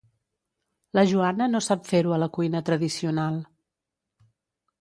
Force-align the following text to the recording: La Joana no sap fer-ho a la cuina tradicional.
La 0.99 1.03
Joana 1.11 1.49
no 1.51 1.61
sap 1.67 1.85
fer-ho 1.91 2.15
a 2.15 2.19
la 2.23 2.31
cuina 2.39 2.65
tradicional. 2.71 3.41